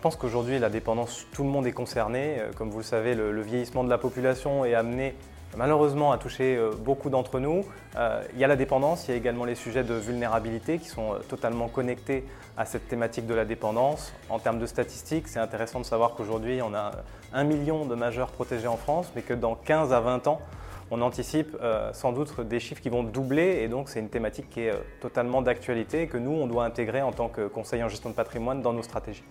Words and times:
pense 0.00 0.16
qu'aujourd'hui, 0.16 0.58
la 0.58 0.68
dépendance, 0.68 1.26
tout 1.32 1.44
le 1.44 1.48
monde 1.48 1.66
est 1.66 1.72
concerné. 1.72 2.38
Euh, 2.38 2.50
comme 2.56 2.70
vous 2.70 2.78
le 2.78 2.84
savez, 2.84 3.14
le, 3.14 3.40
vieillissement 3.40 3.84
de 3.84 3.88
la 3.88 3.98
population 3.98 4.64
est 4.64 4.74
amené 4.74 5.14
malheureusement 5.56 6.12
à 6.12 6.18
toucher 6.18 6.56
euh, 6.56 6.70
beaucoup 6.72 7.08
d'entre 7.08 7.38
nous. 7.38 7.64
Euh, 7.96 8.22
il 8.34 8.40
y 8.40 8.44
a 8.44 8.46
la 8.46 8.56
dépendance, 8.56 9.06
il 9.06 9.12
y 9.12 9.14
a 9.14 9.16
également 9.16 9.44
les 9.44 9.54
sujets 9.54 9.84
de 9.84 9.94
vulnérabilité 9.94 10.78
qui 10.78 10.88
sont 10.88 11.14
totalement 11.28 11.68
connectés 11.68 12.24
à 12.56 12.66
cette 12.66 12.88
thématique 12.88 13.26
de 13.26 13.34
la 13.34 13.44
dépendance. 13.44 14.12
En 14.28 14.38
termes 14.38 14.58
de 14.58 14.66
statistiques, 14.66 15.28
c'est 15.28 15.38
intéressant 15.38 15.80
de 15.80 15.84
savoir 15.84 16.14
qu'aujourd'hui, 16.14 16.60
on 16.62 16.74
a 16.74 16.90
un 17.32 17.44
million 17.44 17.84
de 17.86 17.94
majeurs 17.94 18.32
protégés 18.32 18.68
en 18.68 18.76
France, 18.76 19.12
mais 19.14 19.22
que 19.22 19.34
dans 19.34 19.54
15 19.54 19.92
à 19.92 20.00
20 20.00 20.26
ans, 20.26 20.40
on 20.90 21.00
anticipe 21.00 21.56
sans 21.92 22.12
doute 22.12 22.40
des 22.42 22.60
chiffres 22.60 22.80
qui 22.80 22.90
vont 22.90 23.02
doubler 23.02 23.60
et 23.62 23.66
donc 23.66 23.88
c'est 23.88 23.98
une 23.98 24.08
thématique 24.08 24.48
qui 24.48 24.60
est 24.60 24.72
totalement 25.00 25.42
d'actualité 25.42 26.02
et 26.02 26.06
que 26.06 26.16
nous, 26.16 26.30
on 26.30 26.46
doit 26.46 26.64
intégrer 26.64 27.02
en 27.02 27.10
tant 27.10 27.28
que 27.28 27.48
conseiller 27.48 27.82
en 27.82 27.88
gestion 27.88 28.10
de 28.10 28.14
patrimoine 28.14 28.62
dans 28.62 28.72
nos 28.72 28.84
stratégies. 28.84 29.24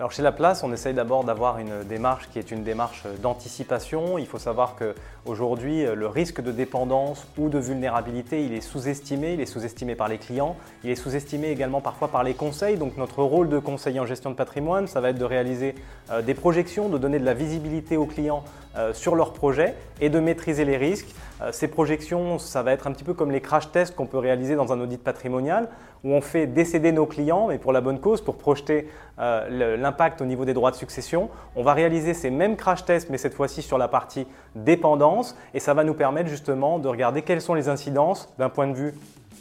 Alors 0.00 0.12
chez 0.12 0.22
La 0.22 0.32
Place, 0.32 0.62
on 0.64 0.72
essaye 0.72 0.94
d'abord 0.94 1.24
d'avoir 1.24 1.58
une 1.58 1.84
démarche 1.86 2.30
qui 2.30 2.38
est 2.38 2.50
une 2.50 2.62
démarche 2.62 3.02
d'anticipation. 3.22 4.16
Il 4.16 4.26
faut 4.26 4.38
savoir 4.38 4.74
qu'aujourd'hui, 4.76 5.84
le 5.94 6.06
risque 6.06 6.40
de 6.40 6.52
dépendance 6.52 7.26
ou 7.36 7.50
de 7.50 7.58
vulnérabilité, 7.58 8.42
il 8.46 8.54
est 8.54 8.62
sous-estimé, 8.62 9.34
il 9.34 9.42
est 9.42 9.44
sous-estimé 9.44 9.96
par 9.96 10.08
les 10.08 10.16
clients, 10.16 10.56
il 10.84 10.90
est 10.90 10.94
sous-estimé 10.94 11.50
également 11.50 11.82
parfois 11.82 12.08
par 12.08 12.24
les 12.24 12.32
conseils. 12.32 12.78
Donc 12.78 12.96
notre 12.96 13.22
rôle 13.22 13.50
de 13.50 13.58
conseiller 13.58 14.00
en 14.00 14.06
gestion 14.06 14.30
de 14.30 14.36
patrimoine, 14.36 14.86
ça 14.86 15.02
va 15.02 15.10
être 15.10 15.18
de 15.18 15.24
réaliser 15.26 15.74
euh, 16.10 16.22
des 16.22 16.32
projections, 16.32 16.88
de 16.88 16.96
donner 16.96 17.18
de 17.18 17.26
la 17.26 17.34
visibilité 17.34 17.98
aux 17.98 18.06
clients 18.06 18.42
euh, 18.76 18.94
sur 18.94 19.16
leurs 19.16 19.32
projets 19.32 19.74
et 20.00 20.10
de 20.10 20.20
maîtriser 20.20 20.64
les 20.64 20.76
risques. 20.76 21.12
Euh, 21.42 21.50
ces 21.50 21.66
projections, 21.66 22.38
ça 22.38 22.62
va 22.62 22.70
être 22.70 22.86
un 22.86 22.92
petit 22.92 23.02
peu 23.02 23.14
comme 23.14 23.32
les 23.32 23.40
crash 23.40 23.72
tests 23.72 23.96
qu'on 23.96 24.06
peut 24.06 24.16
réaliser 24.16 24.54
dans 24.54 24.72
un 24.72 24.80
audit 24.80 25.02
patrimonial, 25.02 25.68
où 26.04 26.12
on 26.12 26.20
fait 26.20 26.46
décéder 26.46 26.92
nos 26.92 27.04
clients, 27.04 27.48
mais 27.48 27.58
pour 27.58 27.72
la 27.72 27.80
bonne 27.80 27.98
cause, 27.98 28.20
pour 28.20 28.36
projeter 28.36 28.88
euh, 29.18 29.76
au 30.20 30.24
niveau 30.24 30.44
des 30.44 30.54
droits 30.54 30.70
de 30.70 30.76
succession. 30.76 31.30
On 31.56 31.62
va 31.62 31.74
réaliser 31.74 32.14
ces 32.14 32.30
mêmes 32.30 32.56
crash 32.56 32.84
tests, 32.84 33.10
mais 33.10 33.18
cette 33.18 33.34
fois-ci 33.34 33.62
sur 33.62 33.78
la 33.78 33.88
partie 33.88 34.26
dépendance, 34.54 35.36
et 35.54 35.60
ça 35.60 35.74
va 35.74 35.84
nous 35.84 35.94
permettre 35.94 36.28
justement 36.28 36.78
de 36.78 36.88
regarder 36.88 37.22
quelles 37.22 37.40
sont 37.40 37.54
les 37.54 37.68
incidences 37.68 38.32
d'un 38.38 38.48
point 38.48 38.66
de 38.66 38.74
vue 38.74 38.94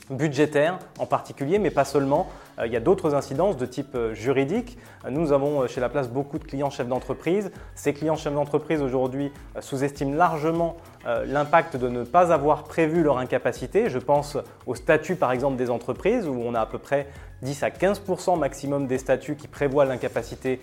budgétaire 0.09 0.79
en 0.97 1.05
particulier, 1.05 1.59
mais 1.59 1.69
pas 1.69 1.85
seulement. 1.85 2.27
Euh, 2.59 2.67
il 2.67 2.73
y 2.73 2.75
a 2.75 2.79
d'autres 2.79 3.15
incidences 3.15 3.57
de 3.57 3.65
type 3.65 3.95
euh, 3.95 4.13
juridique. 4.13 4.77
Euh, 5.05 5.09
nous 5.11 5.31
avons 5.31 5.67
chez 5.67 5.81
La 5.81 5.89
Place 5.89 6.09
beaucoup 6.09 6.39
de 6.39 6.43
clients 6.43 6.69
chefs 6.69 6.87
d'entreprise. 6.87 7.51
Ces 7.75 7.93
clients 7.93 8.15
chefs 8.15 8.33
d'entreprise 8.33 8.81
aujourd'hui 8.81 9.31
sous-estiment 9.59 10.15
largement 10.15 10.77
l'impact 11.05 11.77
de 11.77 11.87
ne 11.87 12.03
pas 12.03 12.33
avoir 12.33 12.63
prévu 12.63 13.03
leur 13.03 13.17
incapacité. 13.17 13.89
Je 13.89 13.99
pense 13.99 14.37
au 14.65 14.75
statut 14.75 15.15
par 15.15 15.31
exemple 15.31 15.55
des 15.55 15.69
entreprises 15.69 16.27
où 16.27 16.35
on 16.35 16.53
a 16.53 16.61
à 16.61 16.65
peu 16.65 16.77
près 16.77 17.07
10 17.41 17.63
à 17.63 17.69
15% 17.69 18.37
maximum 18.37 18.87
des 18.87 18.97
statuts 18.97 19.35
qui 19.35 19.47
prévoient 19.47 19.85
l'incapacité 19.85 20.59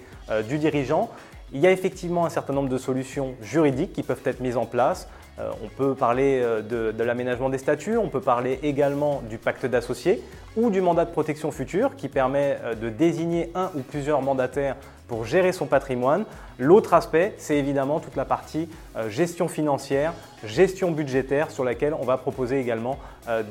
du 0.49 0.59
dirigeant. 0.59 1.11
Il 1.53 1.61
y 1.61 1.67
a 1.67 1.71
effectivement 1.71 2.27
un 2.27 2.31
certain 2.31 2.53
nombre 2.53 2.69
de 2.69 2.79
solutions 2.79 3.35
juridiques 3.41 3.93
qui 3.93 4.03
peuvent 4.03 4.23
être 4.25 4.41
mises 4.41 4.57
en 4.57 4.67
place. 4.67 5.09
Euh, 5.39 5.51
on 5.63 5.69
peut 5.69 5.95
parler 5.95 6.41
euh, 6.43 6.63
de, 6.63 7.03
l'aménagement 7.03 7.51
des 7.51 7.59
statuts, 7.59 7.99
on 7.99 8.09
peut 8.09 8.21
parler 8.21 8.59
également 8.63 9.23
du 9.29 9.37
pacte 9.37 9.67
d'associés 9.67 10.23
ou 10.57 10.71
du 10.71 10.81
mandat 10.81 11.05
de 11.05 11.11
protection 11.11 11.51
future 11.51 11.95
qui 11.97 12.09
permet 12.09 12.59
euh, 12.65 12.75
de 12.75 12.89
désigner 12.89 13.51
un 13.55 13.71
ou 13.75 13.81
plusieurs 13.81 14.23
mandataires 14.23 14.77
pour 15.09 15.27
gérer 15.27 15.53
son 15.53 15.67
patrimoine. 15.67 16.25
L'autre 16.59 16.95
aspect, 16.95 17.35
c'est 17.37 17.57
évidemment 17.57 18.01
toute 18.01 18.17
la 18.17 18.25
partie 18.25 18.69
gestion 19.09 19.47
financière, 19.47 20.15
gestion 20.43 20.91
budgétaire 20.91 21.53
sur 21.53 21.63
laquelle 21.63 21.95
on 21.95 22.05
va 22.05 22.17
proposer 22.17 22.59
également 22.59 22.99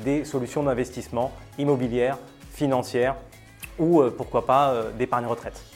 des 0.04 0.26
solutions 0.26 0.64
d'investissement 0.64 1.32
immobilières, 1.56 2.18
financières 2.52 3.14
ou 3.78 4.02
pourquoi 4.18 4.44
pas 4.44 4.74
d'épargne 4.98 5.24
retraite. 5.24 5.75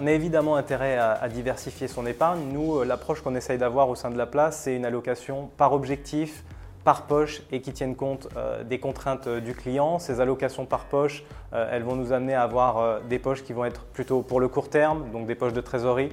On 0.00 0.06
a 0.08 0.10
évidemment 0.10 0.56
intérêt 0.56 0.98
à, 0.98 1.28
diversifier 1.28 1.86
son 1.86 2.04
épargne. 2.04 2.40
Nous, 2.52 2.78
euh, 2.78 2.84
l'approche 2.84 3.20
qu'on 3.20 3.36
essaye 3.36 3.58
d'avoir 3.58 3.88
au 3.88 3.94
sein 3.94 4.10
de 4.10 4.18
la 4.18 4.26
place, 4.26 4.62
c'est 4.64 4.74
une 4.74 4.84
allocation 4.84 5.50
par 5.56 5.72
objectif, 5.72 6.42
par 6.82 7.02
poche 7.02 7.42
et 7.52 7.60
qui 7.60 7.72
tiennent 7.72 7.94
compte 7.94 8.28
euh, 8.36 8.64
des 8.64 8.80
contraintes 8.80 9.28
euh, 9.28 9.40
du 9.40 9.54
client. 9.54 10.00
Ces 10.00 10.20
allocations 10.20 10.66
par 10.66 10.86
poche, 10.86 11.22
elles 11.52 11.84
vont 11.84 11.94
nous 11.94 12.12
amener 12.12 12.34
à 12.34 12.42
avoir 12.42 13.02
des 13.02 13.20
poches 13.20 13.44
qui 13.44 13.52
vont 13.52 13.64
être 13.64 13.84
plutôt 13.84 14.22
pour 14.22 14.40
le 14.40 14.48
court 14.48 14.68
terme, 14.68 15.08
donc 15.12 15.26
des 15.26 15.36
poches 15.36 15.52
de 15.52 15.60
trésorerie, 15.60 16.08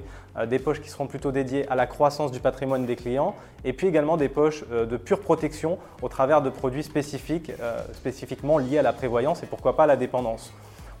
des 0.46 0.60
poches 0.60 0.80
qui 0.80 0.88
seront 0.88 1.08
plutôt 1.08 1.32
dédiées 1.32 1.68
à 1.68 1.74
la 1.74 1.88
croissance 1.88 2.30
du 2.30 2.38
patrimoine 2.38 2.86
des 2.86 2.94
clients, 2.94 3.34
et 3.64 3.72
puis 3.72 3.88
également 3.88 4.16
des 4.16 4.28
poches 4.28 4.64
de 4.68 4.96
pure 4.96 5.18
protection 5.18 5.80
au 6.00 6.08
travers 6.08 6.42
de 6.42 6.48
produits 6.48 6.84
spécifiques, 6.84 7.50
spécifiquement 7.92 8.56
liés 8.58 8.78
à 8.78 8.82
la 8.82 8.92
prévoyance 8.92 9.42
et 9.42 9.46
pourquoi 9.46 9.74
pas 9.74 9.82
à 9.82 9.88
la 9.88 9.96
dépendance. 9.96 10.52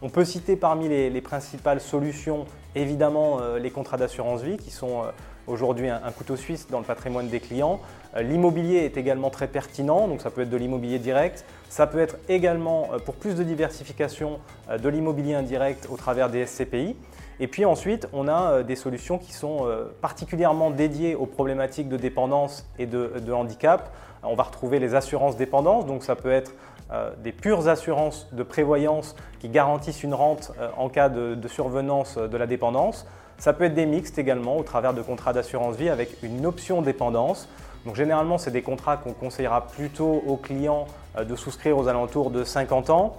On 0.04 0.08
peut 0.08 0.24
citer 0.24 0.56
parmi 0.56 0.88
les, 0.88 1.20
principales 1.20 1.80
solutions, 1.80 2.44
évidemment, 2.74 3.38
euh, 3.40 3.60
les 3.60 3.70
contrats 3.70 3.96
d'assurance 3.96 4.42
vie 4.42 4.56
qui 4.56 4.72
sont 4.72 5.02
euh, 5.02 5.10
aujourd'hui 5.46 5.88
un, 5.88 6.10
couteau 6.10 6.34
suisse 6.34 6.66
dans 6.68 6.80
le 6.80 6.84
patrimoine 6.84 7.28
des 7.28 7.38
clients. 7.38 7.80
Euh, 8.16 8.22
l'immobilier 8.22 8.78
est 8.78 8.96
également 8.96 9.30
très 9.30 9.46
pertinent, 9.46 10.08
donc 10.08 10.20
ça 10.20 10.30
peut 10.30 10.40
être 10.40 10.50
de 10.50 10.56
l'immobilier 10.56 10.98
direct. 10.98 11.44
Ça 11.68 11.86
peut 11.86 12.00
être 12.00 12.16
également, 12.28 12.88
pour 13.04 13.14
plus 13.14 13.36
de 13.36 13.44
diversification, 13.44 14.40
de 14.76 14.88
l'immobilier 14.88 15.34
indirect 15.34 15.86
au 15.88 15.96
travers 15.96 16.30
des 16.30 16.46
SCPI. 16.46 16.96
Et 17.42 17.48
puis 17.48 17.64
ensuite, 17.64 18.08
on 18.12 18.28
a 18.28 18.62
des 18.62 18.76
solutions 18.76 19.18
qui 19.18 19.32
sont 19.32 19.66
particulièrement 20.00 20.70
dédiées 20.70 21.16
aux 21.16 21.26
problématiques 21.26 21.88
de 21.88 21.96
dépendance 21.96 22.64
et 22.78 22.86
de, 22.86 23.32
handicap. 23.32 23.92
On 24.22 24.36
va 24.36 24.44
retrouver 24.44 24.78
les 24.78 24.94
assurances 24.94 25.36
dépendance, 25.36 25.84
donc 25.84 26.04
ça 26.04 26.14
peut 26.14 26.30
être 26.30 26.54
euh, 26.92 27.10
des 27.22 27.32
pures 27.32 27.68
assurances 27.68 28.28
de 28.32 28.42
prévoyance 28.42 29.16
qui 29.40 29.48
garantissent 29.48 30.02
une 30.02 30.12
rente 30.12 30.52
euh, 30.60 30.68
en 30.76 30.90
cas 30.90 31.08
de, 31.08 31.48
survenance 31.48 32.18
de 32.18 32.36
la 32.36 32.46
dépendance. 32.46 33.06
Ça 33.38 33.54
peut 33.54 33.64
être 33.64 33.74
des 33.74 33.86
mixtes 33.86 34.18
également 34.18 34.58
au 34.58 34.62
travers 34.62 34.92
de 34.92 35.00
contrats 35.00 35.32
d'assurance 35.32 35.76
vie 35.76 35.88
avec 35.88 36.22
une 36.22 36.44
option 36.44 36.82
dépendance. 36.82 37.48
Donc 37.86 37.96
généralement, 37.96 38.36
c'est 38.36 38.50
des 38.50 38.60
contrats 38.60 38.98
qu'on 38.98 39.14
conseillera 39.14 39.66
plutôt 39.68 40.22
aux 40.26 40.36
clients 40.36 40.86
euh, 41.16 41.24
de 41.24 41.34
souscrire 41.34 41.78
aux 41.78 41.88
alentours 41.88 42.30
de 42.30 42.44
50 42.44 42.90
ans. 42.90 43.16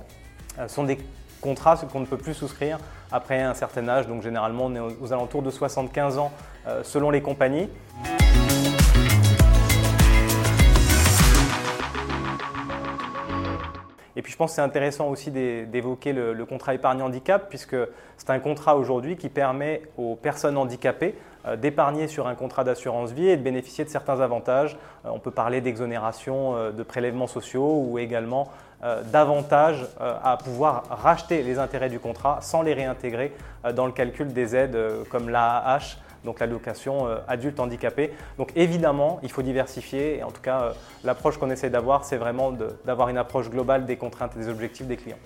Ce 0.56 0.68
sont 0.68 0.84
des 0.84 1.00
contrats 1.44 1.78
qu'on 1.92 2.00
ne 2.00 2.06
peut 2.06 2.18
plus 2.18 2.34
souscrire 2.34 2.80
après 3.12 3.42
un 3.42 3.54
certain 3.54 3.88
âge, 3.90 4.08
donc 4.08 4.24
généralement 4.24 4.66
on 4.66 4.76
est 4.76 4.80
aux 4.80 5.14
alentours 5.14 5.44
de 5.44 5.52
75 5.52 6.18
ans 6.18 6.32
selon 6.84 7.12
les 7.12 7.22
compagnies. 7.22 7.70
Et 14.16 14.22
puis 14.22 14.32
je 14.32 14.38
pense 14.38 14.52
que 14.52 14.56
c'est 14.56 14.62
intéressant 14.62 15.08
aussi 15.08 15.32
d'évoquer 15.32 16.14
le, 16.14 16.46
contrat 16.46 16.74
épargne 16.74 17.02
handicap, 17.02 17.48
puisque 17.50 17.76
c'est 18.18 18.30
un 18.30 18.40
contrat 18.40 18.76
aujourd'hui 18.76 19.18
qui 19.18 19.30
permet 19.30 19.82
aux 19.98 20.16
personnes 20.16 20.58
handicapées 20.58 21.16
euh, 21.46 21.56
d'épargner 21.56 22.08
sur 22.08 22.28
un 22.28 22.36
contrat 22.36 22.64
d'assurance 22.64 23.12
vie 23.12 23.28
et 23.28 23.38
de 23.38 23.42
bénéficier 23.42 23.84
de 23.84 23.90
certains 23.90 24.22
avantages. 24.22 24.78
Euh, 25.06 25.10
on 25.12 25.20
peut 25.20 25.32
parler 25.32 25.62
d'exonération 25.62 26.56
euh, 26.56 26.72
de 26.72 26.84
prélèvements 26.84 27.28
sociaux 27.28 27.86
ou 27.88 28.00
également 28.00 28.50
d'avantages 29.14 29.88
à 30.02 30.36
pouvoir 30.36 30.84
racheter 30.90 31.42
les 31.42 31.58
intérêts 31.58 31.88
du 31.88 32.02
contrat 32.02 32.40
sans 32.42 32.62
les 32.62 32.74
réintégrer 32.74 33.32
dans 33.76 33.86
le 33.86 33.94
calcul 33.94 34.34
des 34.34 34.58
aides 34.58 34.78
comme 35.10 35.30
l'AAH 35.30 35.96
donc 36.24 36.40
l'allocation 36.40 37.08
euh, 37.08 37.18
adulte 37.28 37.60
handicapé. 37.60 38.12
Donc 38.38 38.52
évidemment, 38.56 39.20
il 39.24 39.32
faut 39.32 39.42
diversifier 39.42 40.18
et 40.18 40.24
en 40.24 40.32
tout 40.32 40.42
cas, 40.42 40.62
euh, 40.62 40.74
l'approche 41.04 41.38
qu'on 41.38 41.50
essaie 41.50 41.70
d'avoir, 41.70 42.06
c'est 42.06 42.18
vraiment 42.18 42.54
d'avoir 42.86 43.10
une 43.10 43.18
approche 43.18 43.50
globale 43.50 43.86
des 43.86 43.98
contraintes 43.98 44.36
et 44.36 44.40
des 44.40 44.50
objectifs 44.50 44.88
des 44.88 44.98
clients. 44.98 45.18